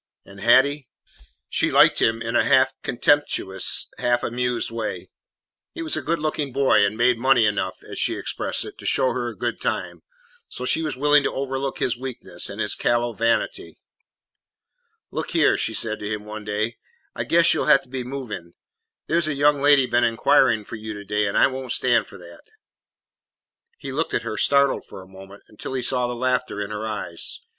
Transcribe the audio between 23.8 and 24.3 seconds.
looked at